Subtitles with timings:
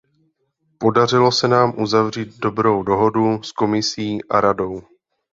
[0.77, 4.81] Podařilo se nám uzavřít dobrou dohodu s Komisí a Radou.